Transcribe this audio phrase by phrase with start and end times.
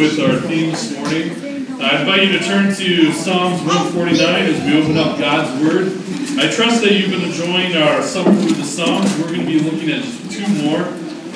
[0.00, 1.30] with our theme this morning.
[1.78, 5.92] I invite you to turn to Psalms 149 as we open up God's Word.
[6.40, 9.14] I trust that you've been enjoying our Summer through the Psalms.
[9.18, 10.80] We're going to be looking at just two more.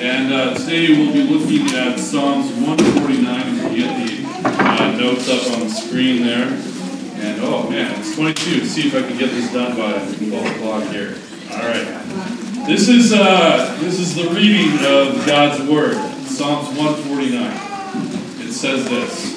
[0.01, 5.29] And uh, today we'll be looking at Psalms 149 as we get the uh, notes
[5.29, 6.47] up on the screen there.
[7.21, 8.61] And oh man, it's 22.
[8.61, 9.93] Let's see if I can get this done by
[10.27, 11.15] 12 o'clock here.
[11.51, 12.65] All right.
[12.65, 15.97] This is uh, this is the reading of God's Word.
[16.25, 17.64] Psalms 149.
[18.55, 19.33] Says this.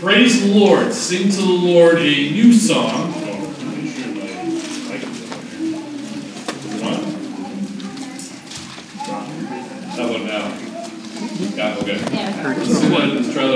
[0.00, 0.92] Praise the Lord.
[0.92, 3.12] Sing to the Lord a new song.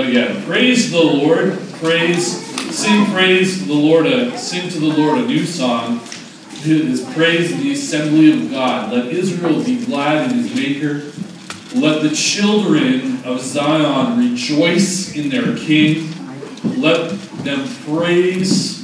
[0.07, 0.43] Again.
[0.45, 1.59] Praise the Lord.
[1.73, 2.45] Praise.
[2.73, 4.05] Sing praise to the Lord.
[4.05, 5.99] A, sing to the Lord a new song.
[6.61, 8.93] His praise in the assembly of God.
[8.93, 11.11] Let Israel be glad in his Maker.
[11.75, 16.09] Let the children of Zion rejoice in their King.
[16.63, 17.11] Let
[17.43, 18.77] them praise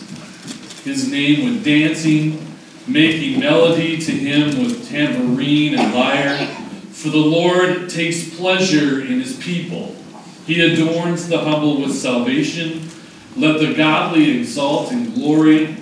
[0.84, 2.46] his name with dancing,
[2.86, 6.46] making melody to him with tambourine and lyre.
[6.92, 9.96] For the Lord takes pleasure in his people.
[10.46, 12.90] He adorns the humble with salvation.
[13.38, 15.78] Let the godly exalt in glory.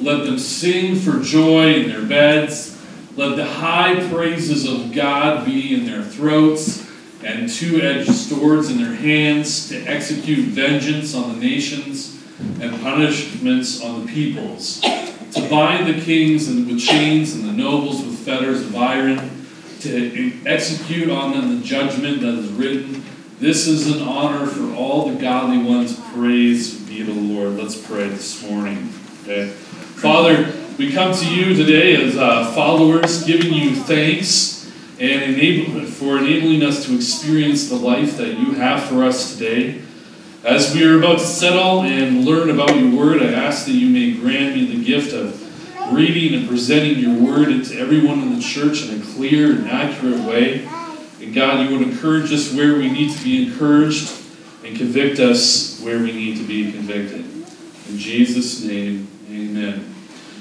[0.00, 2.77] Let them sing for joy in their beds.
[3.18, 6.88] Let the high praises of God be in their throats
[7.24, 12.22] and two edged swords in their hands to execute vengeance on the nations
[12.60, 18.16] and punishments on the peoples, to bind the kings with chains and the nobles with
[18.20, 19.18] fetters of iron,
[19.80, 23.02] to execute on them the judgment that is written.
[23.40, 25.98] This is an honor for all the godly ones.
[26.12, 27.54] Praise be to the Lord.
[27.56, 28.92] Let's pray this morning.
[29.24, 29.48] Okay.
[29.48, 36.18] Father, we come to you today as uh, followers, giving you thanks and enable, for
[36.18, 39.82] enabling us to experience the life that you have for us today.
[40.44, 43.88] As we are about to settle and learn about your word, I ask that you
[43.88, 48.40] may grant me the gift of reading and presenting your word to everyone in the
[48.40, 50.64] church in a clear and accurate way.
[51.20, 54.12] And God, you would encourage us where we need to be encouraged
[54.64, 57.24] and convict us where we need to be convicted.
[57.88, 59.96] In Jesus' name, amen.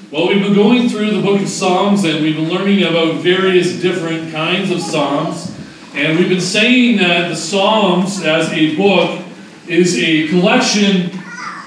[0.09, 3.81] Well, we've been going through the book of Psalms and we've been learning about various
[3.81, 5.53] different kinds of Psalms.
[5.93, 9.21] And we've been saying that the Psalms, as a book,
[9.67, 11.11] is a collection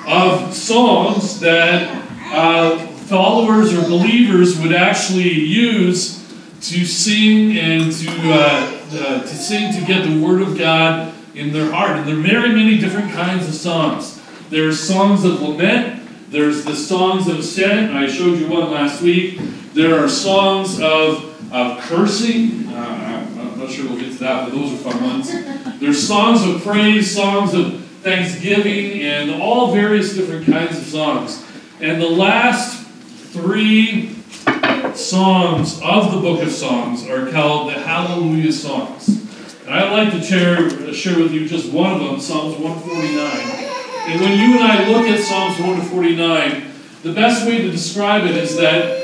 [0.06, 1.94] of songs that
[2.32, 6.26] uh, followers or believers would actually use
[6.62, 11.52] to sing and to, uh, uh, to sing to get the Word of God in
[11.52, 11.98] their heart.
[11.98, 14.18] And there are very many different kinds of songs.
[14.48, 15.99] There are songs of lament,
[16.30, 17.92] there's the songs of ascent.
[17.92, 19.40] I showed you one last week.
[19.74, 22.68] There are songs of, of cursing.
[22.68, 25.32] Uh, I'm not sure we'll get to that, but those are fun ones.
[25.80, 31.44] There's songs of praise, songs of thanksgiving, and all various different kinds of songs.
[31.80, 32.86] And the last
[33.32, 34.14] three
[34.94, 39.08] songs of the book of Songs are called the Hallelujah songs.
[39.62, 43.59] And I'd like to share, share with you just one of them, Psalms 149.
[44.10, 46.64] And when you and I look at Psalms 1 to 49,
[47.04, 48.98] the best way to describe it is that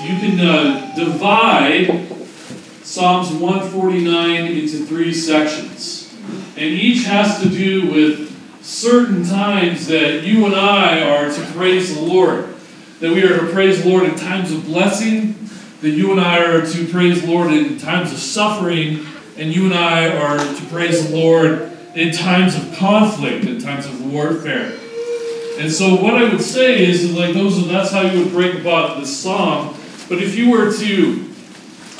[0.00, 2.06] you can uh, divide
[2.84, 6.14] Psalms 149 into three sections.
[6.56, 11.92] And each has to do with certain times that you and I are to praise
[11.92, 12.54] the Lord.
[13.00, 15.50] That we are to praise the Lord in times of blessing,
[15.80, 19.04] that you and I are to praise the Lord in times of suffering,
[19.36, 23.86] and you and I are to praise the Lord in times of conflict, in times
[23.86, 24.78] of warfare.
[25.58, 28.98] And so what I would say is like those that's how you would break apart
[28.98, 29.76] this psalm.
[30.08, 31.30] But if you were to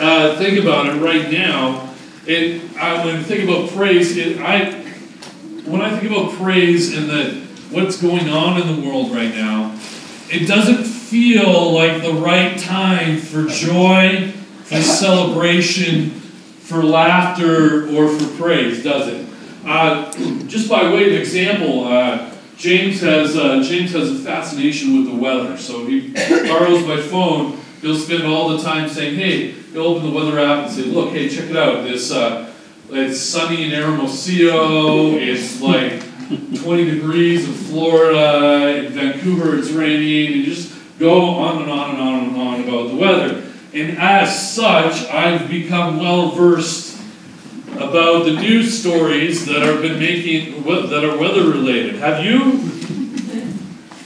[0.00, 1.94] uh, think about it right now,
[2.26, 4.72] it I, when I think about praise, it, I
[5.64, 9.78] when I think about praise and the what's going on in the world right now,
[10.30, 14.32] it doesn't feel like the right time for joy,
[14.64, 19.33] for celebration, for laughter, or for praise, does it?
[19.64, 20.12] Uh,
[20.46, 25.16] just by way of example, uh, James has uh, James has a fascination with the
[25.16, 25.56] weather.
[25.56, 26.08] So he
[26.48, 27.58] borrows my phone.
[27.80, 31.10] He'll spend all the time saying, "Hey," he'll open the weather app and say, "Look,
[31.10, 31.84] hey, check it out.
[31.84, 32.52] This uh,
[32.90, 35.16] it's sunny in Hermosillo.
[35.16, 38.86] It's like 20 degrees in Florida.
[38.86, 42.88] In Vancouver, it's raining." And just go on and on and on and on about
[42.88, 43.42] the weather.
[43.72, 46.93] And as such, I've become well versed
[47.94, 51.94] about the news stories that have been making that are weather related.
[51.94, 52.60] Have you?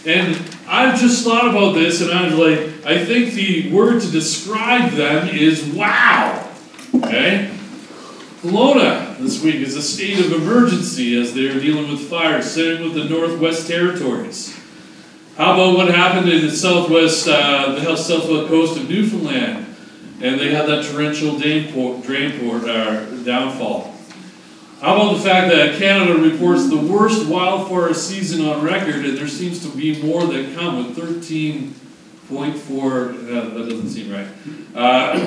[0.04, 0.36] And
[0.68, 5.28] I've just thought about this, and I'm like, I think the word to describe them
[5.28, 6.50] is wow.
[6.96, 7.50] Okay,
[8.42, 9.16] Kelowna.
[9.16, 12.92] this week is a state of emergency as they are dealing with fire, same with
[12.92, 14.54] the Northwest Territories.
[15.38, 19.64] How about what happened in the southwest, uh, the southwest coast of Newfoundland,
[20.20, 23.94] and they had that torrential drain port, drain uh, downfall.
[24.80, 29.26] How about the fact that Canada reports the worst wildfire season on record, and there
[29.26, 31.72] seems to be more that come with 13.4.
[32.30, 34.28] Uh, that doesn't seem right.
[34.76, 35.18] Uh,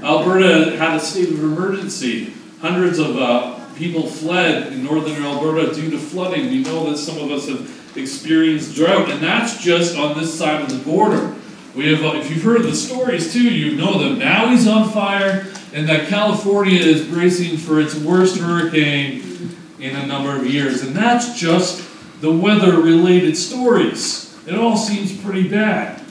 [0.04, 2.32] Alberta had a state of emergency.
[2.60, 6.46] Hundreds of uh, people fled in northern Alberta due to flooding.
[6.46, 10.62] We know that some of us have experienced drought, and that's just on this side
[10.62, 11.36] of the border.
[11.76, 15.88] We have, if you've heard the stories too, you know that Maui's on fire and
[15.88, 20.82] that California is bracing for its worst hurricane in a number of years.
[20.82, 21.88] And that's just
[22.20, 24.36] the weather related stories.
[24.46, 26.02] It all seems pretty bad.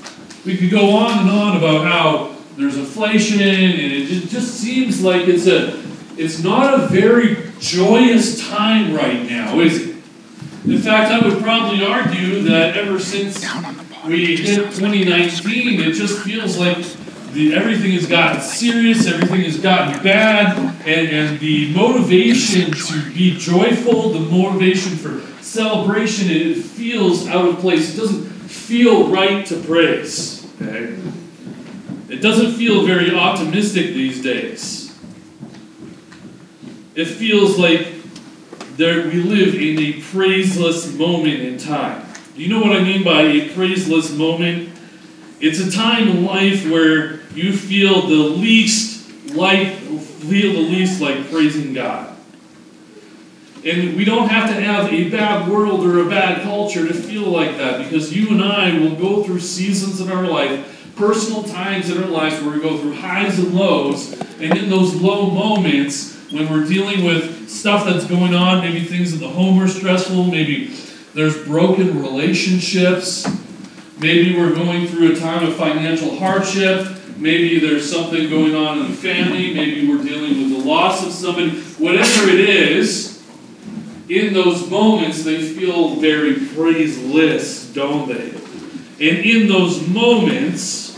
[0.45, 5.27] We could go on and on about how there's inflation and it just seems like
[5.27, 5.83] it's a
[6.17, 9.95] it's not a very joyous time right now, is it?
[10.65, 13.41] In fact, I would probably argue that ever since
[14.05, 16.77] we hit 2019, it just feels like
[17.33, 23.37] the, everything has gotten serious, everything has gotten bad, and, and the motivation to be
[23.37, 27.93] joyful, the motivation for celebration, it feels out of place.
[27.93, 30.45] It doesn't feel right to praise.
[30.61, 30.97] Okay?
[32.09, 34.87] It doesn't feel very optimistic these days.
[36.95, 37.87] It feels like
[38.77, 42.05] there, we live in a praiseless moment in time.
[42.35, 44.69] Do you know what I mean by a praiseless moment?
[45.39, 51.29] It's a time in life where you feel the least like feel the least like
[51.29, 52.15] praising God.
[53.63, 57.23] And we don't have to have a bad world or a bad culture to feel
[57.23, 61.89] like that because you and I will go through seasons in our life, personal times
[61.89, 64.19] in our lives where we go through highs and lows.
[64.39, 69.13] And in those low moments, when we're dealing with stuff that's going on, maybe things
[69.13, 70.67] at the home are stressful, maybe
[71.13, 73.27] there's broken relationships,
[73.99, 78.91] maybe we're going through a time of financial hardship, Maybe there's something going on in
[78.91, 79.53] the family.
[79.53, 81.49] Maybe we're dealing with the loss of somebody.
[81.49, 83.23] Whatever it is,
[84.07, 88.29] in those moments, they feel very praiseless, don't they?
[88.99, 90.97] And in those moments,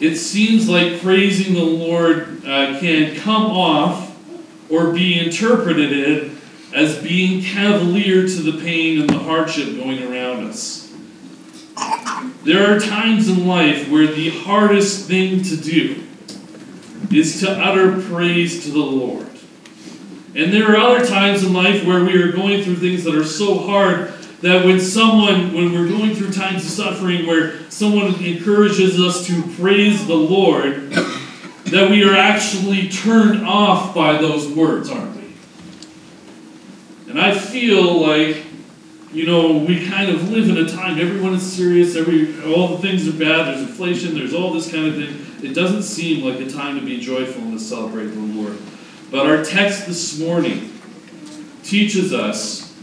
[0.00, 4.16] it seems like praising the Lord uh, can come off
[4.70, 6.36] or be interpreted
[6.74, 10.83] as being cavalier to the pain and the hardship going around us.
[12.44, 16.02] There are times in life where the hardest thing to do
[17.10, 19.26] is to utter praise to the Lord.
[20.34, 23.24] And there are other times in life where we are going through things that are
[23.24, 29.00] so hard that when someone, when we're going through times of suffering where someone encourages
[29.00, 35.16] us to praise the Lord, that we are actually turned off by those words, aren't
[35.16, 35.34] we?
[37.08, 38.44] And I feel like
[39.14, 42.78] you know, we kind of live in a time, everyone is serious, every all the
[42.78, 45.48] things are bad, there's inflation, there's all this kind of thing.
[45.48, 48.58] It doesn't seem like a time to be joyful and to celebrate the Lord.
[49.12, 50.72] But our text this morning
[51.62, 52.76] teaches us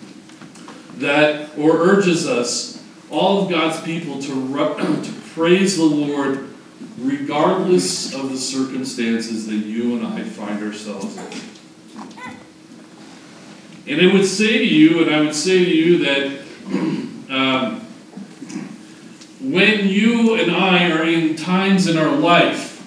[0.95, 4.57] that, or urges us, all of God's people to,
[5.03, 6.47] to praise the Lord
[6.97, 11.60] regardless of the circumstances that you and I find ourselves in.
[13.87, 16.41] And I would say to you, and I would say to you that
[17.29, 17.81] um,
[19.41, 22.77] when you and I are in times in our life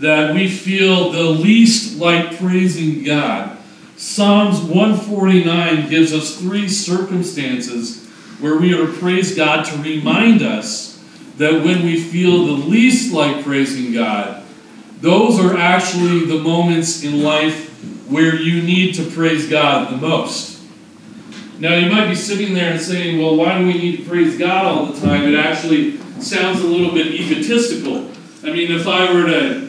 [0.00, 3.56] that we feel the least like praising God,
[3.96, 8.06] Psalms 149 gives us three circumstances
[8.40, 11.02] where we are to praise God to remind us
[11.36, 14.42] that when we feel the least like praising God,
[15.00, 17.69] those are actually the moments in life
[18.10, 20.60] where you need to praise God the most.
[21.60, 24.36] Now, you might be sitting there and saying, well, why do we need to praise
[24.36, 25.32] God all the time?
[25.32, 28.10] It actually sounds a little bit egotistical.
[28.42, 29.68] I mean, if I were to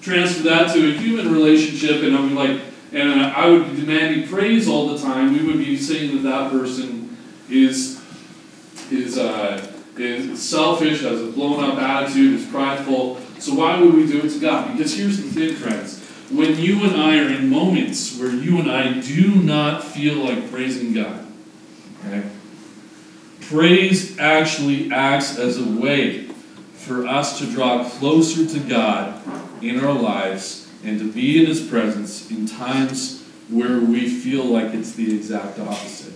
[0.00, 2.60] transfer that to a human relationship and I'm like,
[2.92, 6.50] and I would be demanding praise all the time, we would be saying that that
[6.50, 7.16] person
[7.48, 8.02] is,
[8.90, 9.64] is, uh,
[9.96, 13.20] is selfish, has a blown up attitude, is prideful.
[13.38, 14.72] So why would we do it to God?
[14.72, 18.70] Because here's the thing, friends when you and I are in moments where you and
[18.70, 21.26] I do not feel like praising God,
[22.04, 22.28] okay?
[23.42, 26.24] Praise actually acts as a way
[26.74, 29.22] for us to draw closer to God
[29.62, 34.74] in our lives and to be in His presence in times where we feel like
[34.74, 36.14] it's the exact opposite.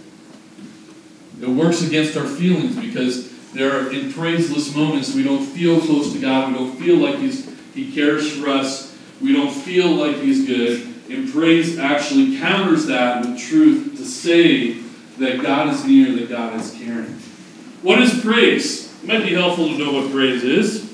[1.41, 6.13] It works against our feelings because there are in praiseless moments we don't feel close
[6.13, 8.90] to God, we don't feel like He's, He cares for us,
[9.21, 10.87] we don't feel like He's good.
[11.09, 14.75] And praise actually counters that with truth to say
[15.19, 17.19] that God is near, that God is caring.
[17.83, 18.93] What is praise?
[19.03, 20.89] It might be helpful to know what praise is.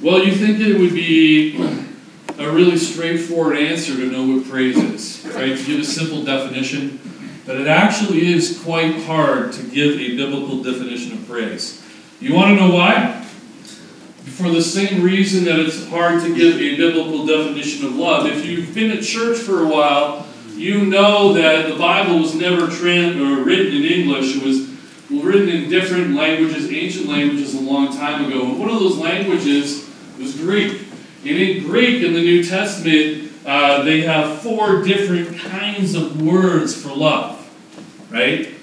[0.00, 1.56] Well, you think it would be
[2.38, 5.56] a really straightforward answer to know what praise is, right?
[5.56, 7.00] To give a simple definition.
[7.46, 11.82] But it actually is quite hard to give a biblical definition of praise.
[12.20, 13.23] You want to know why?
[14.36, 18.26] For the same reason that it's hard to give a biblical definition of love.
[18.26, 20.26] If you've been at church for a while,
[20.56, 24.36] you know that the Bible was never trans- or written in English.
[24.36, 24.68] It was
[25.08, 28.44] written in different languages, ancient languages, a long time ago.
[28.44, 29.88] One of those languages
[30.18, 30.80] was Greek.
[31.24, 36.74] And in Greek, in the New Testament, uh, they have four different kinds of words
[36.74, 37.38] for love,
[38.10, 38.53] right?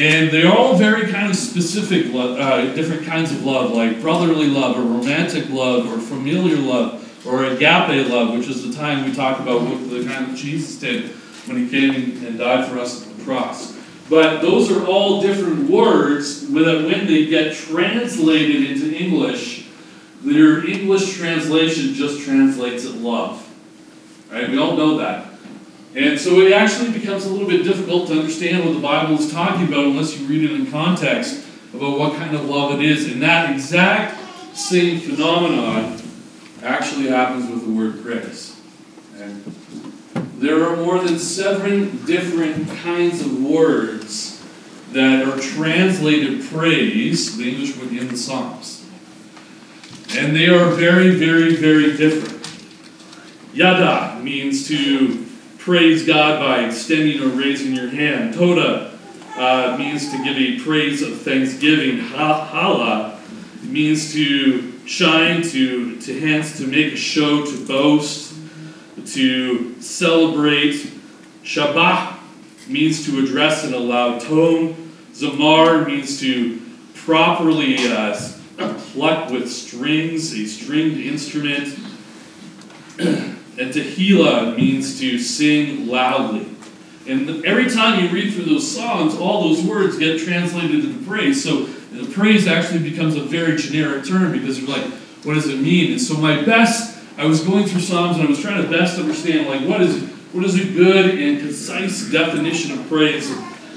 [0.00, 4.78] And they're all very kind of specific, uh, different kinds of love, like brotherly love,
[4.78, 9.40] or romantic love, or familiar love, or agape love, which is the time we talk
[9.40, 11.10] about what the kind of Jesus did
[11.44, 13.76] when he came and died for us on the cross.
[14.08, 19.68] But those are all different words that when they get translated into English,
[20.22, 23.46] their English translation just translates it love.
[24.32, 24.48] Right?
[24.48, 25.29] We all know that.
[25.94, 29.32] And so it actually becomes a little bit difficult to understand what the Bible is
[29.32, 31.44] talking about unless you read it in context
[31.74, 33.10] about what kind of love it is.
[33.10, 36.00] And that exact same phenomenon
[36.62, 38.56] actually happens with the word praise.
[39.18, 39.42] And
[40.38, 44.42] there are more than seven different kinds of words
[44.92, 48.88] that are translated praise, the English word in the Psalms.
[50.16, 52.36] And they are very, very, very different.
[53.54, 55.26] Yada means to
[55.60, 58.34] praise God by extending or raising your hand.
[58.34, 58.98] Toda
[59.36, 61.98] uh, means to give a praise of thanksgiving.
[61.98, 63.20] Ha- hala
[63.62, 68.34] means to shine, to, to hence to make a show, to boast,
[69.06, 70.90] to celebrate.
[71.44, 72.16] Shabach
[72.66, 74.92] means to address in a loud tone.
[75.12, 76.58] Zamar means to
[76.94, 78.18] properly uh,
[78.92, 81.78] pluck with strings, a stringed instrument.
[83.60, 86.46] And Tehillah means to sing loudly.
[87.06, 91.44] And every time you read through those songs, all those words get translated into praise.
[91.44, 94.90] So the praise actually becomes a very generic term because you're like,
[95.24, 95.92] what does it mean?
[95.92, 98.98] And so my best, I was going through Psalms and I was trying to best
[98.98, 103.30] understand like what is what is a good and concise definition of praise.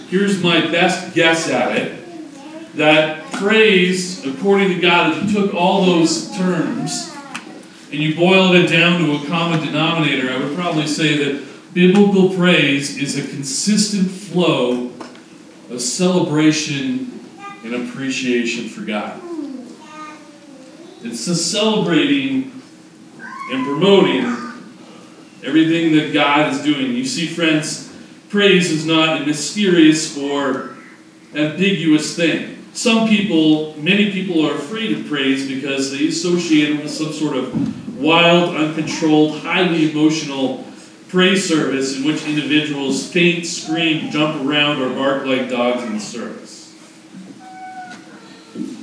[0.07, 2.75] Here's my best guess at it.
[2.77, 7.12] That praise, according to God, if you took all those terms
[7.93, 11.45] and you boiled it down to a common denominator, I would probably say that
[11.75, 14.91] biblical praise is a consistent flow
[15.69, 17.19] of celebration
[17.63, 19.21] and appreciation for God.
[21.03, 22.63] It's a celebrating
[23.51, 24.25] and promoting
[25.43, 26.93] everything that God is doing.
[26.93, 27.95] You see, friends,
[28.29, 30.75] praise is not a mysterious or
[31.35, 32.57] ambiguous thing.
[32.73, 37.37] Some people, many people are afraid of praise because they associate it with some sort
[37.37, 40.65] of wild, uncontrolled, highly emotional
[41.09, 45.99] praise service in which individuals faint, scream, jump around, or bark like dogs in the
[45.99, 46.53] service.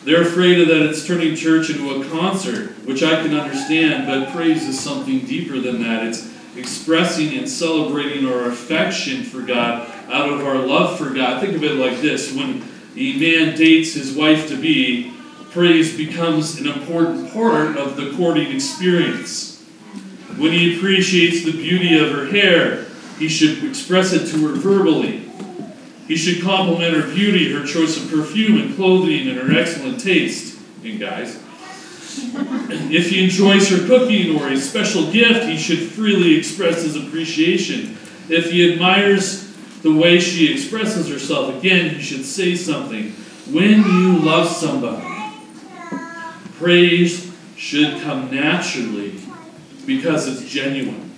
[0.05, 4.33] They're afraid of that it's turning church into a concert, which I can understand, but
[4.35, 6.07] praise is something deeper than that.
[6.07, 11.41] It's expressing and celebrating our affection for God out of our love for God.
[11.41, 12.65] Think of it like this when
[12.97, 15.13] a man dates his wife to be,
[15.51, 19.61] praise becomes an important part of the courting experience.
[20.37, 22.87] When he appreciates the beauty of her hair,
[23.19, 25.29] he should express it to her verbally.
[26.07, 30.59] He should compliment her beauty, her choice of perfume and clothing, and her excellent taste.
[30.83, 31.37] And guys,
[32.91, 37.97] if he enjoys her cooking or a special gift, he should freely express his appreciation.
[38.29, 39.53] If he admires
[39.83, 43.11] the way she expresses herself, again, he should say something.
[43.53, 45.10] When you love somebody,
[46.61, 49.19] praise should come naturally
[49.87, 51.11] because it's genuine.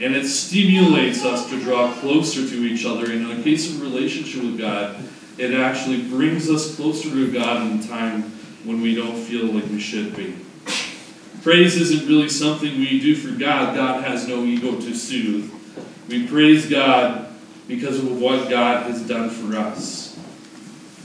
[0.00, 3.10] And it stimulates us to draw closer to each other.
[3.10, 4.96] And in a case of relationship with God,
[5.38, 8.22] it actually brings us closer to God in a time
[8.64, 10.36] when we don't feel like we should be.
[11.42, 13.74] Praise isn't really something we do for God.
[13.74, 15.50] God has no ego to soothe.
[16.08, 17.34] We praise God
[17.66, 20.16] because of what God has done for us.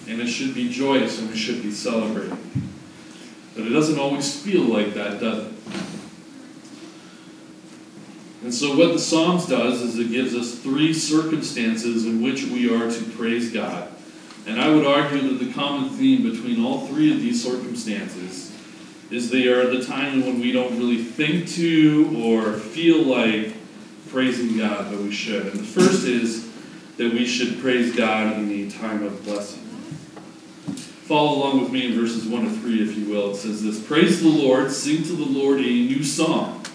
[0.08, 2.64] And it should be joyous and we should be celebrating.
[3.55, 5.53] But it doesn't always feel like that, does it?
[8.43, 12.69] And so, what the Psalms does is it gives us three circumstances in which we
[12.69, 13.89] are to praise God.
[14.45, 18.55] And I would argue that the common theme between all three of these circumstances
[19.09, 23.55] is they are the time when we don't really think to or feel like
[24.09, 25.47] praising God, but we should.
[25.47, 26.47] And the first is
[26.97, 29.64] that we should praise God in a time of blessing.
[31.05, 33.29] Follow along with me in verses 1 to 3, if you will.
[33.29, 36.65] It says this Praise the Lord, sing to the Lord a new song.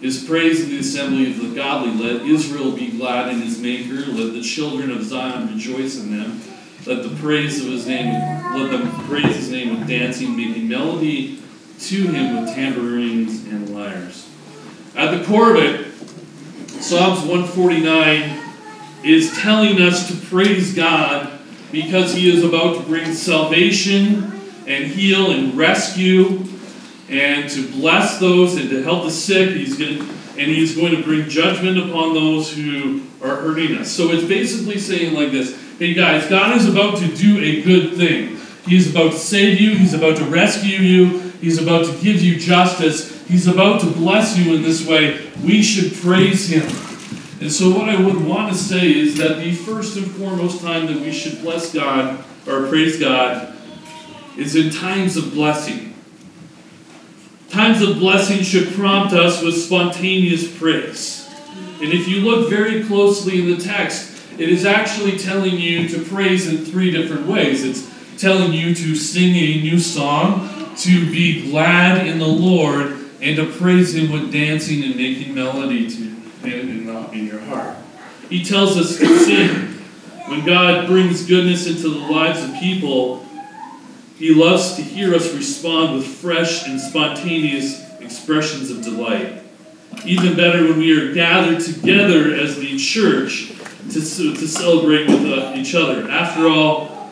[0.00, 1.92] His praise in the assembly of the godly.
[1.92, 4.04] Let Israel be glad in his maker.
[4.04, 6.42] Let the children of Zion rejoice in them.
[6.86, 8.12] Let the praise of his name,
[8.52, 11.40] let them praise his name with dancing, making melody
[11.82, 14.28] to him with tambourines and lyres.
[14.96, 15.92] At the core of it,
[16.82, 18.40] Psalms 149
[19.04, 21.38] is telling us to praise God
[21.72, 24.30] because he is about to bring salvation
[24.66, 26.44] and heal and rescue
[27.08, 29.56] and to bless those and to help the sick.
[29.56, 30.02] He's going to,
[30.38, 33.90] and he's going to bring judgment upon those who are hurting us.
[33.90, 37.96] So it's basically saying like this Hey guys, God is about to do a good
[37.96, 38.38] thing.
[38.66, 42.22] He is about to save you, He's about to rescue you, He's about to give
[42.22, 45.32] you justice, He's about to bless you in this way.
[45.42, 46.91] We should praise Him.
[47.42, 50.86] And so, what I would want to say is that the first and foremost time
[50.86, 53.58] that we should bless God or praise God
[54.38, 55.92] is in times of blessing.
[57.50, 61.28] Times of blessing should prompt us with spontaneous praise.
[61.80, 66.04] And if you look very closely in the text, it is actually telling you to
[66.04, 67.64] praise in three different ways.
[67.64, 67.90] It's
[68.22, 73.46] telling you to sing a new song, to be glad in the Lord, and to
[73.46, 76.11] praise Him with dancing and making melody to
[76.44, 77.76] in, in your heart.
[78.28, 79.68] He tells us to sing.
[80.28, 83.26] When God brings goodness into the lives of people,
[84.16, 89.42] He loves to hear us respond with fresh and spontaneous expressions of delight.
[90.06, 93.52] Even better when we are gathered together as the church
[93.90, 96.08] to, to celebrate with uh, each other.
[96.08, 97.10] After all,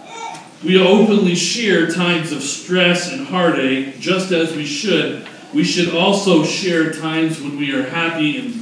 [0.65, 5.27] we openly share times of stress and heartache just as we should.
[5.53, 8.60] We should also share times when we are happy and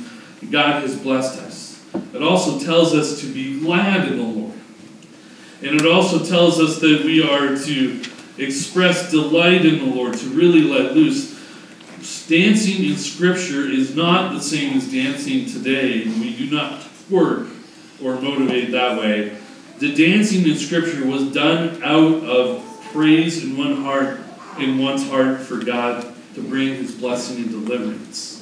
[0.51, 1.85] God has blessed us.
[2.15, 4.55] It also tells us to be glad in the Lord.
[5.63, 8.03] And it also tells us that we are to
[8.39, 11.37] express delight in the Lord, to really let loose.
[12.29, 16.05] Dancing in Scripture is not the same as dancing today.
[16.05, 17.49] We do not work
[18.03, 19.37] or motivate that way.
[19.79, 24.21] The dancing in Scripture was done out of praise in one heart,
[24.59, 28.38] in one's heart for God to bring His blessing and deliverance.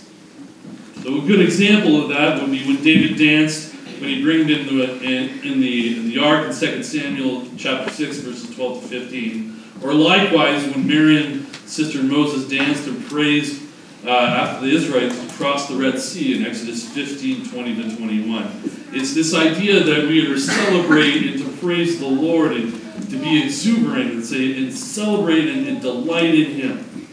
[1.07, 4.67] So a good example of that would be when David danced when he bringed in
[4.67, 8.89] the, in, in, the, in the ark in 2 Samuel chapter 6, verses 12 to
[8.89, 9.63] 15.
[9.85, 13.63] Or likewise, when Miriam, sister Moses, danced and praised
[14.05, 18.51] uh, after the Israelites crossed the Red Sea in Exodus 15, 20 to 21.
[18.93, 22.73] It's this idea that we are to celebrate and to praise the Lord and
[23.11, 27.09] to be exuberant and say and celebrate and, and delight in Him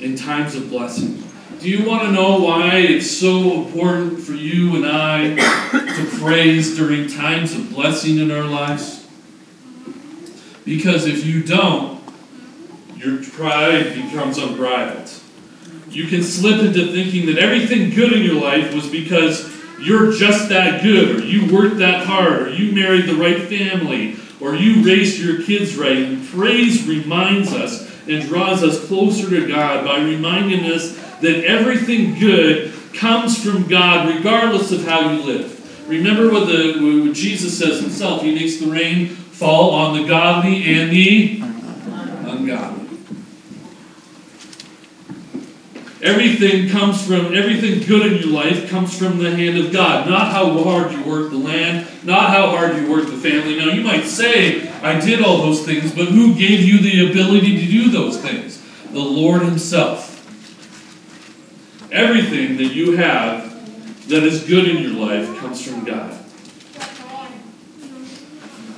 [0.00, 1.24] in times of blessing.
[1.62, 6.76] Do you want to know why it's so important for you and I to praise
[6.76, 9.06] during times of blessing in our lives?
[10.64, 12.02] Because if you don't,
[12.96, 15.08] your pride becomes unbridled.
[15.88, 19.48] You can slip into thinking that everything good in your life was because
[19.80, 24.16] you're just that good, or you worked that hard, or you married the right family,
[24.40, 25.98] or you raised your kids right.
[25.98, 32.18] And praise reminds us and draws us closer to God by reminding us that everything
[32.18, 35.88] good comes from God regardless of how you live.
[35.88, 40.74] Remember what, the, what Jesus says himself He makes the rain fall on the godly
[40.74, 41.40] and the
[42.30, 42.82] ungodly.
[46.02, 50.08] Everything comes from, everything good in your life comes from the hand of God.
[50.08, 53.56] Not how hard you work the land, not how hard you work the family.
[53.56, 57.64] Now, you might say, I did all those things, but who gave you the ability
[57.64, 58.60] to do those things?
[58.90, 60.01] The Lord Himself.
[61.92, 66.18] Everything that you have that is good in your life comes from God.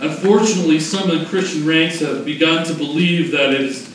[0.00, 3.88] Unfortunately, some of the Christian ranks have begun to believe that it is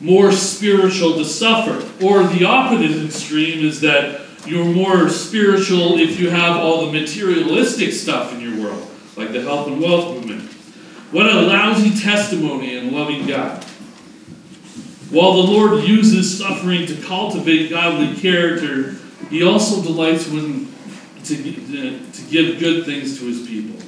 [0.00, 1.78] more spiritual to suffer.
[2.04, 7.92] Or the opposite extreme is that you're more spiritual if you have all the materialistic
[7.92, 10.42] stuff in your world, like the health and wealth movement.
[11.10, 13.64] What a lousy testimony in loving God.
[15.10, 18.96] While the Lord uses suffering to cultivate godly character,
[19.30, 20.70] He also delights when
[21.24, 23.80] to, to give good things to His people.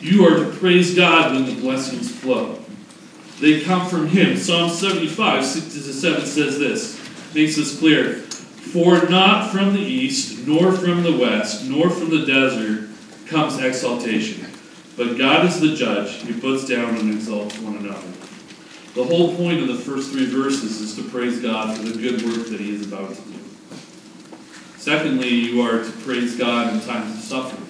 [0.00, 2.58] You are to praise God when the blessings flow.
[3.40, 4.36] They come from Him.
[4.36, 8.14] Psalm 75, 6 to 7 says this, makes this clear.
[8.14, 12.88] For not from the east, nor from the west, nor from the desert
[13.26, 14.46] comes exaltation.
[14.96, 18.17] But God is the judge, He puts down and exalts one another.
[18.98, 22.20] The whole point of the first three verses is to praise God for the good
[22.20, 23.38] work that He is about to do.
[24.76, 27.64] Secondly, you are to praise God in times of suffering.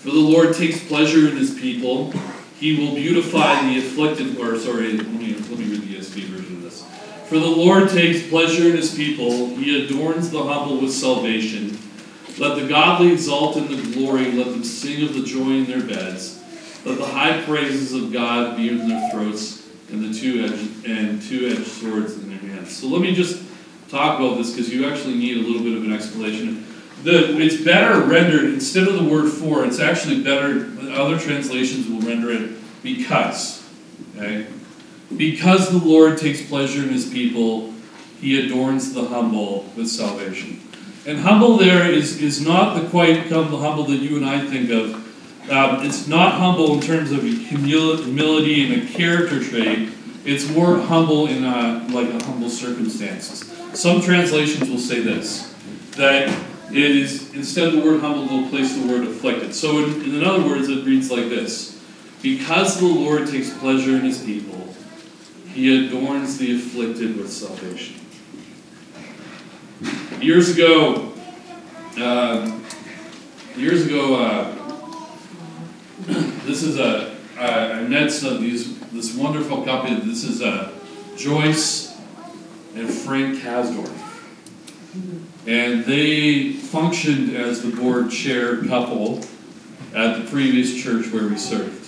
[0.00, 2.10] For the Lord takes pleasure in His people.
[2.58, 6.56] He will beautify the afflicted, or sorry, let me, let me read the ESV version
[6.56, 6.84] of this.
[7.28, 9.54] For the Lord takes pleasure in His people.
[9.54, 11.78] He adorns the humble with salvation.
[12.36, 14.32] Let the godly exalt in the glory.
[14.32, 16.41] Let them sing of the joy in their beds.
[16.84, 21.66] Let the high praises of God be in their throats and the two-edged and two-edged
[21.66, 22.76] swords in their hands.
[22.76, 23.42] So let me just
[23.88, 26.66] talk about this because you actually need a little bit of an explanation.
[27.04, 29.64] The, it's better rendered instead of the word for.
[29.64, 30.70] It's actually better.
[30.92, 33.68] Other translations will render it because.
[34.16, 34.46] Okay,
[35.16, 37.72] because the Lord takes pleasure in His people,
[38.20, 40.60] He adorns the humble with salvation.
[41.06, 44.70] And humble there is is not the quite the humble that you and I think
[44.70, 45.11] of.
[45.50, 49.90] Um, it's not humble in terms of humility and a character trait.
[50.24, 53.52] It's more humble in a, like a humble circumstances.
[53.74, 55.52] Some translations will say this
[55.96, 56.28] that
[56.70, 59.54] it is instead of the word humble, they'll place the word afflicted.
[59.54, 61.82] So, in, in other words, it reads like this:
[62.22, 64.74] Because the Lord takes pleasure in His people,
[65.48, 67.96] He adorns the afflicted with salvation.
[70.20, 71.12] Years ago,
[71.98, 72.58] uh,
[73.56, 74.14] years ago.
[74.14, 74.61] Uh,
[76.06, 79.94] this is a I met some these this wonderful couple.
[79.96, 80.72] This is a uh,
[81.16, 81.96] Joyce
[82.74, 83.92] and Frank Kasdorf,
[85.46, 89.20] and they functioned as the board chair couple
[89.94, 91.78] at the previous church where we served.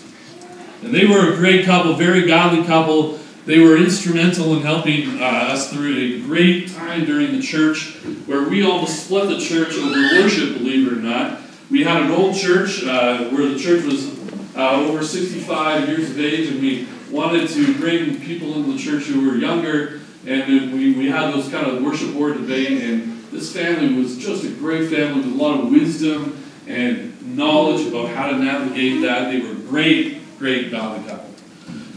[0.82, 3.18] And they were a great couple, very godly couple.
[3.46, 7.94] They were instrumental in helping uh, us through a great time during the church
[8.26, 11.43] where we almost split the church over worship, believe it or not
[11.74, 14.16] we had an old church uh, where the church was
[14.56, 19.06] uh, over 65 years of age, and we wanted to bring people into the church
[19.06, 23.52] who were younger, and we, we had those kind of worship board debate, and this
[23.52, 28.30] family was just a great family with a lot of wisdom and knowledge about how
[28.30, 29.32] to navigate that.
[29.32, 31.28] They were great, great godly couple.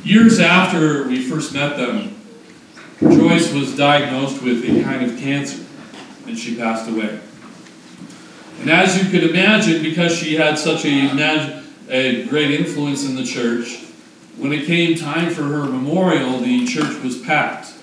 [0.04, 2.16] Years after we first met them,
[3.00, 5.63] Joyce was diagnosed with a kind of cancer,
[6.26, 7.20] and she passed away.
[8.60, 13.24] And as you could imagine, because she had such a, a great influence in the
[13.24, 13.84] church,
[14.38, 17.74] when it came time for her memorial, the church was packed.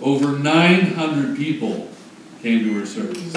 [0.00, 1.88] Over 900 people
[2.42, 3.34] came to her service.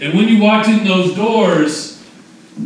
[0.00, 2.02] And when you walked in those doors,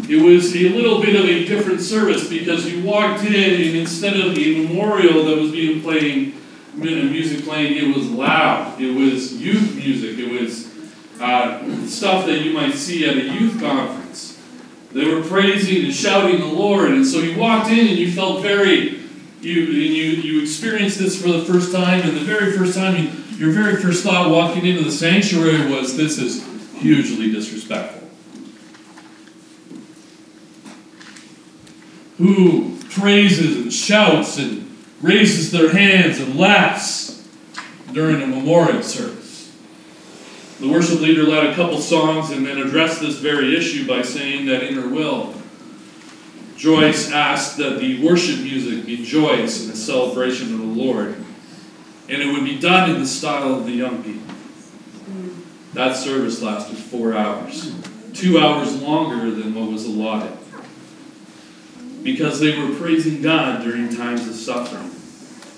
[0.09, 4.19] it was a little bit of a different service because you walked in and instead
[4.19, 6.35] of the memorial that was being playing,
[6.75, 8.81] music playing, it was loud.
[8.81, 10.19] It was youth music.
[10.19, 10.68] It was
[11.21, 14.39] uh, stuff that you might see at a youth conference.
[14.93, 18.43] They were praising and shouting the Lord, and so you walked in and you felt
[18.43, 19.01] very,
[19.41, 22.97] you and you you experienced this for the first time, and the very first time,
[22.97, 26.43] you, your very first thought walking into the sanctuary was, "This is
[26.79, 28.09] hugely disrespectful."
[32.17, 37.23] Who praises and shouts and raises their hands and laughs
[37.93, 39.18] during a memorial service?
[40.61, 44.47] The worship leader led a couple songs and then addressed this very issue by saying
[44.47, 45.35] that in her will,
[46.57, 51.15] Joyce asked that the worship music be joyous in a celebration of the Lord,
[52.09, 54.35] and it would be done in the style of the young people.
[55.75, 57.73] That service lasted four hours,
[58.13, 60.37] two hours longer than what was allotted,
[62.03, 64.91] because they were praising God during times of suffering.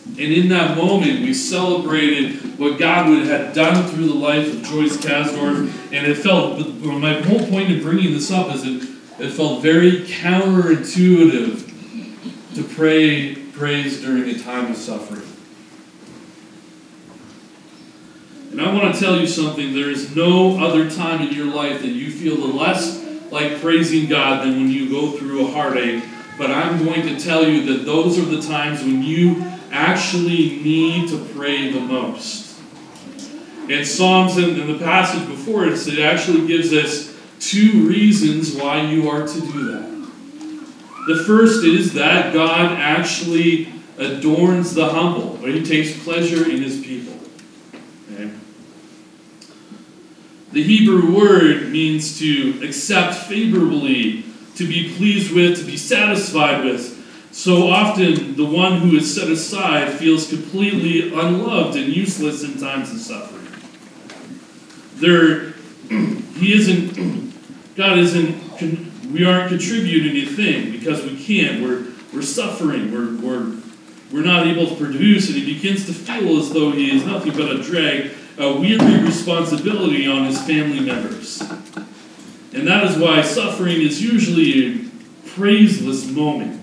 [0.06, 4.62] And in that moment, we celebrated what God would have done through the life of
[4.62, 5.70] Joyce Kasdorf.
[5.92, 10.02] And it felt, my whole point of bringing this up is it, it felt very
[10.02, 11.66] counterintuitive
[12.54, 15.20] to pray praise during a time of suffering.
[18.52, 19.74] And I want to tell you something.
[19.74, 24.08] There is no other time in your life that you feel the less like praising
[24.08, 26.02] God than when you go through a heartache.
[26.38, 31.08] But I'm going to tell you that those are the times when you actually need
[31.10, 32.58] to pray the most.
[33.68, 39.08] And Psalms in the passage before it, it actually gives us two reasons why you
[39.08, 39.90] are to do that.
[41.06, 46.84] The first is that God actually adorns the humble, or he takes pleasure in his
[46.84, 47.14] people.
[48.12, 48.30] Okay?
[50.52, 54.24] The Hebrew word means to accept favorably,
[54.56, 56.99] to be pleased with, to be satisfied with,
[57.40, 62.90] so often, the one who is set aside feels completely unloved and useless in times
[62.90, 63.46] of suffering.
[64.96, 65.54] There,
[66.38, 67.32] he isn't,
[67.76, 71.62] God isn't, we aren't contributing anything because we can't.
[71.62, 72.92] We're, we're suffering.
[72.92, 73.56] We're, we're
[74.12, 77.32] we're not able to produce, and he begins to feel as though he is nothing
[77.32, 81.40] but a drag, a weary responsibility on his family members.
[82.52, 84.78] And that is why suffering is usually a
[85.28, 86.59] praiseless moment.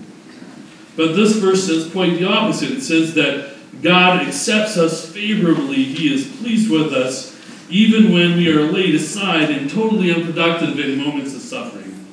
[0.98, 2.72] But this verse says quite the opposite.
[2.72, 8.50] It says that God accepts us favorably, He is pleased with us, even when we
[8.50, 12.04] are laid aside and totally unproductive in moments of suffering.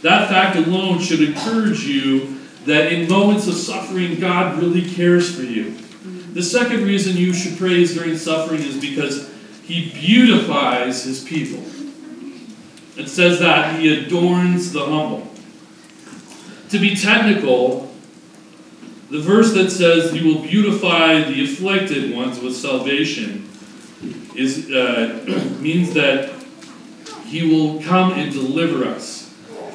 [0.00, 5.42] That fact alone should encourage you that in moments of suffering, God really cares for
[5.42, 5.76] you.
[6.32, 9.30] The second reason you should praise during suffering is because
[9.64, 11.62] He beautifies His people.
[12.96, 15.30] It says that He adorns the humble.
[16.70, 17.91] To be technical,
[19.12, 23.46] the verse that says He will beautify the afflicted ones with salvation
[24.34, 25.22] is, uh,
[25.60, 26.32] means that
[27.26, 29.28] He will come and deliver us.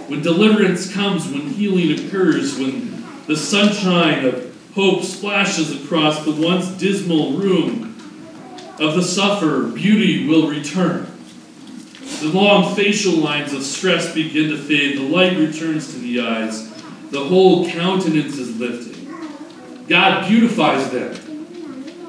[0.08, 6.69] When deliverance comes, when healing occurs, when the sunshine of hope splashes across the once
[6.69, 7.95] dismal room
[8.80, 11.12] of the sufferer, beauty will return.
[12.21, 16.71] The long facial lines of stress begin to fade, the light returns to the eyes,
[17.12, 18.97] the whole countenance is lifted.
[19.88, 21.13] God beautifies them.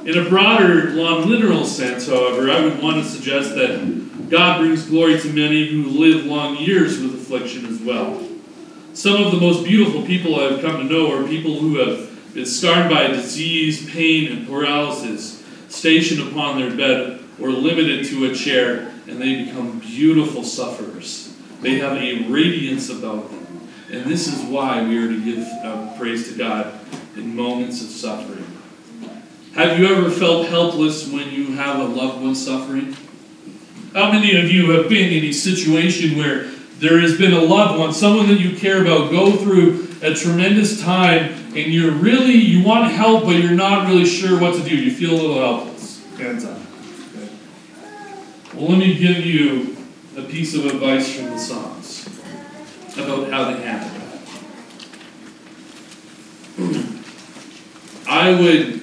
[0.05, 4.87] In a broader, long literal sense, however, I would want to suggest that God brings
[4.87, 8.27] glory to many who live long years with affliction as well.
[8.95, 12.47] Some of the most beautiful people I've come to know are people who have been
[12.47, 18.93] scarred by disease, pain, and paralysis, stationed upon their bed, or limited to a chair,
[19.07, 21.33] and they become beautiful sufferers.
[21.61, 23.69] They have a radiance about them.
[23.91, 26.78] And this is why we are to give uh, praise to God
[27.19, 28.47] in moments of suffering.
[29.55, 32.97] Have you ever felt helpless when you have a loved one suffering?
[33.93, 36.45] How many of you have been in a situation where
[36.79, 40.81] there has been a loved one, someone that you care about, go through a tremendous
[40.81, 44.77] time and you're really, you want help, but you're not really sure what to do?
[44.77, 46.07] You feel a little helpless.
[46.17, 46.61] Hands up.
[47.17, 47.29] Okay.
[48.55, 49.77] Well, let me give you
[50.17, 52.07] a piece of advice from the Psalms
[52.97, 53.89] about how to handle
[56.59, 56.95] that.
[58.09, 58.81] I would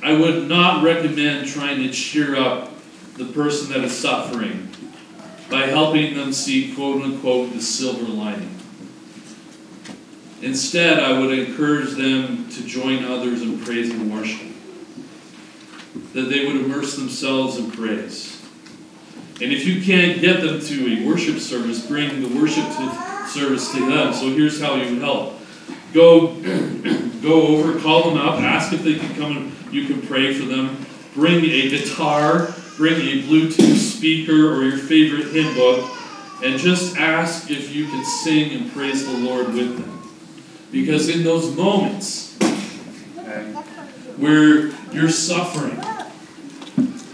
[0.00, 2.70] I would not recommend trying to cheer up
[3.16, 4.68] the person that is suffering
[5.50, 8.56] by helping them see quote unquote the silver lining.
[10.40, 14.46] Instead, I would encourage them to join others in praise and worship.
[16.12, 18.40] That they would immerse themselves in praise.
[19.40, 23.72] And if you can't get them to a worship service, bring the worship to, service
[23.72, 24.12] to them.
[24.12, 25.40] So here's how you help
[25.92, 26.34] go
[27.24, 30.44] go over, call them up, ask if they can come and you can pray for
[30.44, 30.86] them.
[31.14, 35.90] Bring a guitar, bring a Bluetooth speaker or your favorite hymn book,
[36.44, 40.12] and just ask if you can sing and praise the Lord with them.
[40.70, 42.36] Because in those moments
[44.16, 45.80] where you're suffering,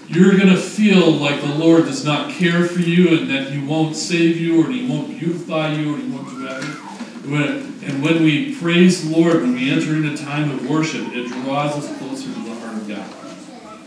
[0.08, 3.64] you're going to feel like the Lord does not care for you and that He
[3.64, 6.89] won't save you or He won't beautify you or He won't do anything.
[7.24, 11.76] And when we praise the Lord, when we enter into time of worship, it draws
[11.76, 13.80] us closer to the heart of God.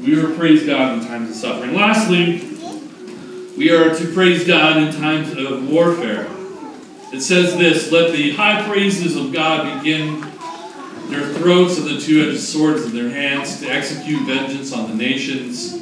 [0.00, 1.74] We are to praise God in times of suffering.
[1.74, 2.38] Lastly,
[3.56, 6.28] we are to praise God in times of warfare.
[7.12, 10.20] It says this Let the high praises of God begin
[11.08, 14.94] their throats and the two edged swords in their hands to execute vengeance on the
[14.94, 15.72] nations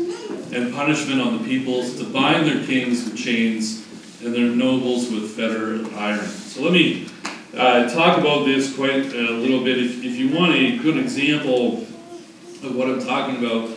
[0.52, 3.83] and punishment on the peoples, to bind their kings with chains
[4.24, 6.24] and their nobles with fetter and iron.
[6.24, 7.08] So let me
[7.54, 9.78] uh, talk about this quite a little bit.
[9.78, 11.86] If, if you want a good example
[12.62, 13.70] of what I'm talking about,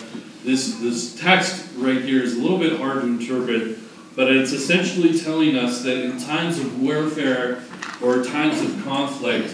[0.44, 3.78] this, this text right here is a little bit hard to interpret,
[4.16, 7.64] but it's essentially telling us that in times of warfare
[8.02, 9.54] or times of conflict,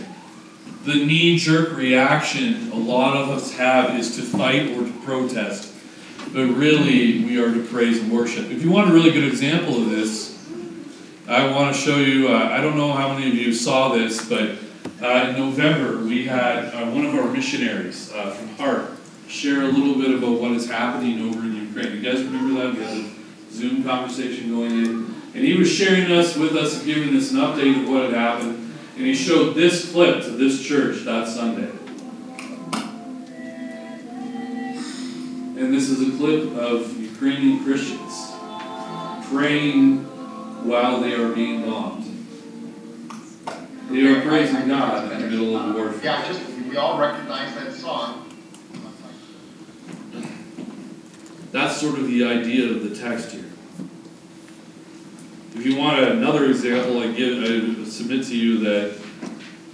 [0.83, 5.73] the knee jerk reaction a lot of us have is to fight or to protest.
[6.33, 8.51] But really, we are to praise and worship.
[8.51, 10.32] If you want a really good example of this,
[11.27, 14.27] I want to show you, uh, I don't know how many of you saw this,
[14.27, 14.57] but
[15.01, 18.91] uh, in November we had uh, one of our missionaries uh, from Heart
[19.29, 21.95] share a little bit about what is happening over in Ukraine.
[21.95, 22.73] You guys remember that?
[22.75, 25.15] We had a Zoom conversation going in.
[25.33, 28.13] And he was sharing us with us and giving us an update of what had
[28.13, 28.73] happened.
[28.97, 31.71] And he showed this clip to this church that Sunday.
[35.57, 38.31] And this is a clip of Ukrainian Christians
[39.29, 40.12] praying
[40.63, 42.03] while they are being bombed.
[43.89, 46.03] They are praising God in the middle of the warfare.
[46.03, 48.29] Yeah, just we all recognize that song.
[51.51, 53.45] That's sort of the idea of the text here.
[55.55, 58.97] If you want another example, I give I submit to you that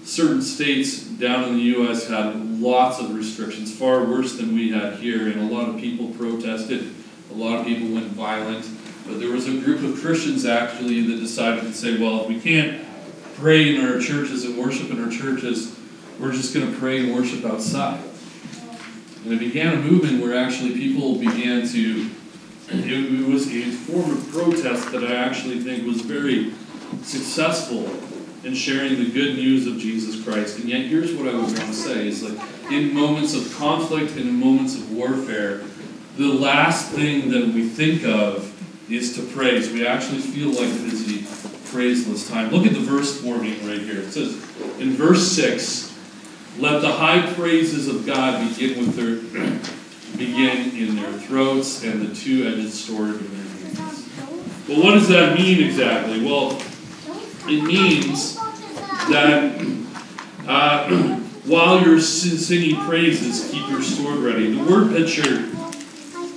[0.03, 2.09] certain states down in the U.S.
[2.09, 6.07] had lots of restrictions, far worse than we had here, and a lot of people
[6.09, 6.93] protested.
[7.31, 8.65] A lot of people went violent.
[9.09, 12.39] But there was a group of Christians actually that decided to say, well, if we
[12.39, 12.85] can't
[13.35, 15.75] pray in our churches and worship in our churches,
[16.19, 17.99] we're just going to pray and worship outside.
[19.23, 22.09] And it began a movement where actually people began to,
[22.69, 26.53] it, was a form of protest that I actually think was very
[27.01, 27.89] successful
[28.43, 30.59] in sharing the good news of Jesus Christ.
[30.59, 32.39] And yet, here's what I would want to say is like,
[32.71, 35.63] in moments of conflict and in moments of warfare,
[36.15, 38.48] the last thing that we think of
[38.89, 39.71] is to praise.
[39.71, 42.49] We actually feel like it is a praiseless time.
[42.49, 44.01] Look at the verse forming right here.
[44.01, 44.33] It says
[44.79, 45.89] in verse 6,
[46.57, 49.15] let the high praises of God begin with their
[50.17, 54.09] begin in their throats and the two-edged sword in their hands.
[54.67, 56.25] Well, what does that mean exactly?
[56.25, 56.59] Well,
[57.47, 59.61] it means that
[60.47, 60.89] uh,
[61.45, 64.53] while you're singing praises, keep your sword ready.
[64.53, 65.49] The word picture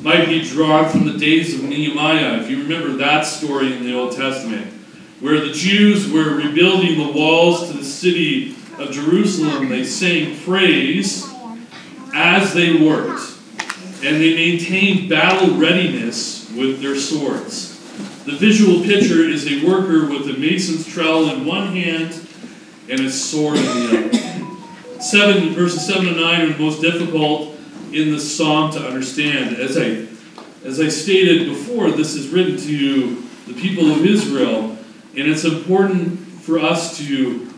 [0.02, 3.96] might be drawn from the days of Nehemiah, if you remember that story in the
[3.96, 4.66] Old Testament,
[5.20, 9.68] where the Jews were rebuilding the walls to the city of Jerusalem.
[9.68, 11.24] They sang praise
[12.14, 13.22] as they worked,
[14.02, 17.78] and they maintained battle readiness with their swords.
[18.24, 22.26] The visual picture is a worker with a mason's trowel in one hand
[22.88, 25.00] and a sword in the other.
[25.00, 27.56] Seven verses seven to nine are the most difficult
[27.92, 29.56] in the psalm to understand.
[29.56, 30.06] As I
[30.64, 34.76] as I stated before, this is written to the people of Israel,
[35.16, 37.52] and it's important for us to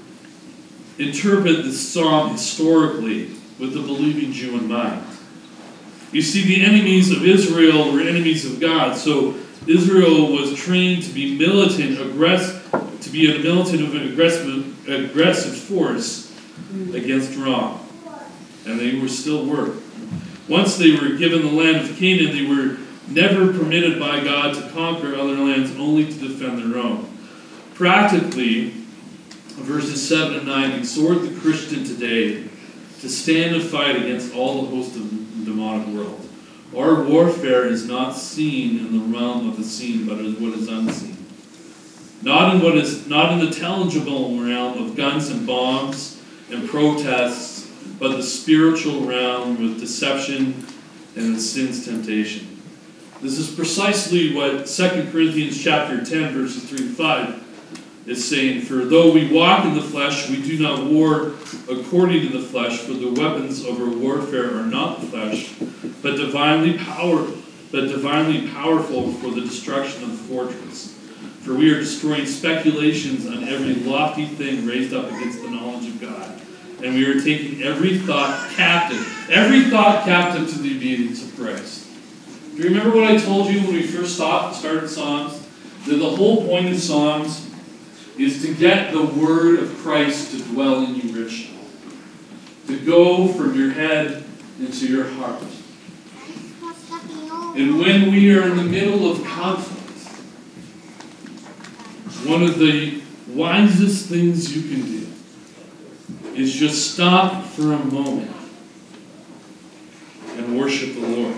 [0.99, 5.05] interpret the psalm historically with the believing Jew in mind.
[6.13, 9.35] You see, the enemies of Israel were enemies of God, so
[9.67, 15.57] Israel was trained to be militant, aggress, to be a militant of an aggressive, aggressive
[15.57, 16.33] force
[16.93, 17.87] against wrong,
[18.67, 19.75] and they were still were.
[20.49, 22.77] Once they were given the land of Canaan, they were
[23.09, 27.09] never permitted by God to conquer other lands, only to defend their own.
[27.75, 28.71] Practically,
[29.57, 32.45] verses 7 and 9 exhort the Christian today
[33.01, 36.21] to stand and fight against all the host of the demonic world.
[36.77, 40.69] Our warfare is not seen in the realm of the seen, but in what is
[40.69, 41.17] unseen.
[42.23, 47.54] Not in what is not in the tangible realm of guns and bombs and protests,
[47.99, 50.67] but the spiritual realm with deception
[51.17, 52.61] and sin's temptation.
[53.21, 57.45] This is precisely what 2 Corinthians chapter 10, verses 3 and 5
[58.07, 61.33] is saying, For though we walk in the flesh, we do not war
[61.71, 65.55] according to the flesh, for the weapons of our warfare are not the flesh,
[66.03, 67.27] but divinely power,
[67.73, 70.93] but divinely powerful for the destruction of the fortress.
[71.41, 76.01] For we are destroying speculations on every lofty thing raised up against the knowledge of
[76.01, 76.41] God.
[76.83, 81.87] And we are taking every thought captive, every thought captive to the obedience of Christ.
[82.55, 85.47] Do you remember what I told you when we first started Psalms?
[85.87, 87.51] That the whole point of Psalms
[88.19, 91.59] is to get the word of Christ to dwell in you richly.
[92.69, 94.25] To go from your head
[94.59, 95.43] into your heart.
[97.57, 99.81] And when we are in the middle of conflict,
[102.27, 105.04] one of the wisest things you can do
[106.37, 108.31] is just stop for a moment
[110.37, 111.37] and worship the Lord.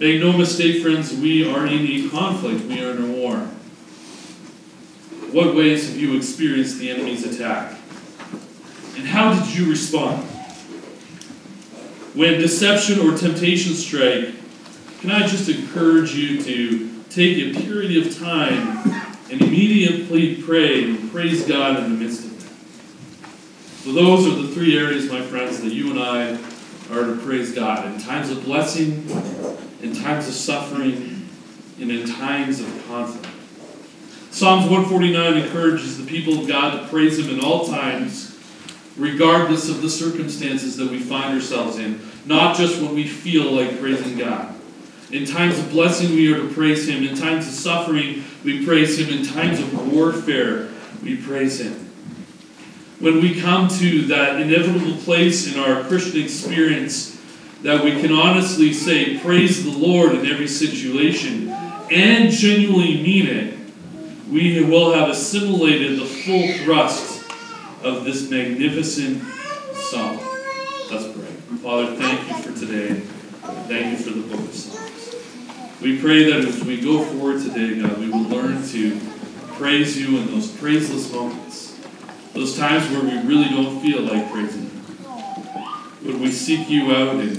[0.00, 3.36] Make no mistake, friends, we are in a conflict, we are in a war.
[5.32, 7.76] What ways have you experienced the enemy's attack?
[8.96, 10.24] And how did you respond?
[12.14, 14.34] When deception or temptation strike,
[15.00, 18.78] can I just encourage you to take a period of time
[19.30, 22.27] and immediately pray and praise God in the midst of?
[23.84, 26.32] So, those are the three areas, my friends, that you and I
[26.90, 29.08] are to praise God in times of blessing,
[29.82, 31.28] in times of suffering,
[31.80, 33.32] and in times of conflict.
[34.30, 38.36] Psalms 149 encourages the people of God to praise Him in all times,
[38.96, 43.80] regardless of the circumstances that we find ourselves in, not just when we feel like
[43.80, 44.54] praising God.
[45.10, 47.04] In times of blessing, we are to praise Him.
[47.04, 49.16] In times of suffering, we praise Him.
[49.16, 50.68] In times of warfare,
[51.02, 51.87] we praise Him.
[53.00, 57.16] When we come to that inevitable place in our Christian experience
[57.62, 61.48] that we can honestly say, Praise the Lord in every situation,
[61.90, 63.58] and genuinely mean it,
[64.30, 67.24] we will have assimilated the full thrust
[67.82, 69.22] of this magnificent
[69.74, 70.18] psalm.
[70.90, 71.58] Let's pray.
[71.62, 73.00] Father, thank you for today.
[73.68, 75.14] Thank you for the book of Psalms.
[75.80, 79.00] We pray that as we go forward today, God, we will learn to
[79.52, 81.47] praise you in those praiseless moments,
[82.38, 86.06] Those times where we really don't feel like praising you.
[86.06, 87.34] Would we seek you out and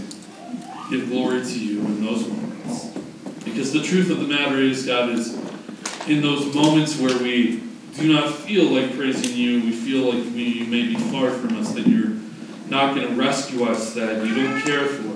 [0.90, 2.88] give glory to you in those moments?
[3.46, 5.36] Because the truth of the matter is, God, is
[6.06, 7.64] in those moments where we
[7.96, 11.56] do not feel like praising you, we feel like we, you may be far from
[11.56, 12.18] us, that you're
[12.68, 15.09] not going to rescue us, that you don't care for